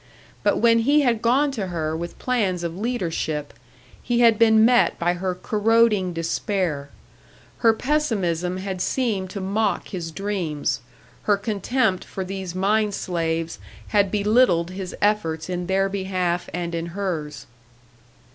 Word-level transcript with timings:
But 0.41 0.57
when 0.57 0.79
he 0.79 1.01
had 1.01 1.21
gone 1.21 1.51
to 1.51 1.67
her 1.67 1.95
with 1.95 2.17
plans 2.17 2.63
of 2.63 2.75
leadership, 2.75 3.53
he 4.01 4.21
had 4.21 4.39
been 4.39 4.65
met 4.65 4.97
by 4.97 5.13
her 5.13 5.35
corroding 5.35 6.11
despair; 6.11 6.89
her 7.59 7.71
pessimism 7.71 8.57
had 8.57 8.81
seemed 8.81 9.29
to 9.29 9.39
mock 9.39 9.89
his 9.89 10.09
dreams, 10.09 10.79
her 11.29 11.37
contempt 11.37 12.03
for 12.03 12.25
these 12.25 12.55
mine 12.55 12.91
slaves 12.93 13.59
had 13.89 14.09
belittled 14.09 14.71
his 14.71 14.95
efforts 15.03 15.51
in 15.51 15.67
their 15.67 15.87
behalf 15.87 16.49
and 16.51 16.73
in 16.73 16.87
hers. 16.97 17.45